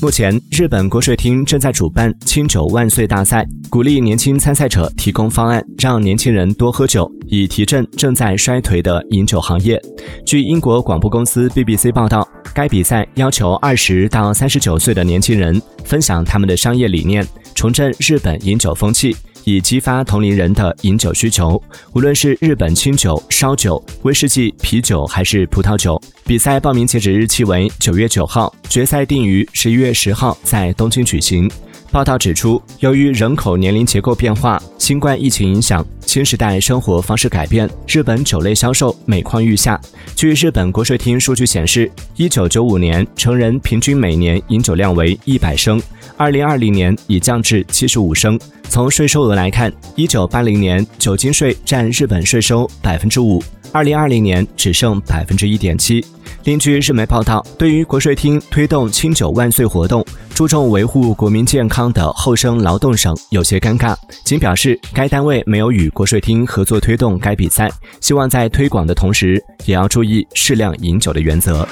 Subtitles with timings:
[0.00, 9.80] 目前，日本国税厅正在主办“清酒万岁”大赛，鼓励年轻参赛者提供方案，让年轻人多喝酒，以提振正在衰退的饮酒行业。
[10.24, 19.16] 据英国广播公司 BBC 报道，该比赛要求二十到三十九岁的年轻人分享他们的商业理念，重振日本饮酒风气。
[19.48, 21.60] 以激发同龄人的饮酒需求，
[21.94, 26.00] 无论是日本清酒、烧酒、威士忌、啤酒还是葡萄酒。
[26.24, 31.50] 比赛报名截止日期为九月九号，决赛定于十一月十号在东京举行。
[31.90, 39.80] 报道指出，由于人口年龄结构变化、新冠疫情影响、新时代生活方式改变，日本酒类销售每况愈下。
[40.14, 45.80] 据日本国税厅数据显示，一九九五年成人平均每年饮酒量为一百升，
[46.18, 48.38] 二零二零年已降至七十五升。
[48.68, 53.42] 从税收额来看，一九八零年酒精税占日本税收百分之五，
[53.72, 56.04] 二零二零年只剩百分之一点七。
[56.44, 63.94] 另据日媒报道，对于国税厅推动“清酒万岁”活动，注重维护国民健康康的后生劳动省有些尴尬，
[64.24, 71.64] 仅表示该单位没有与国税厅合作推动该比赛，希望在推广的同时，也要注意适量饮酒的原则。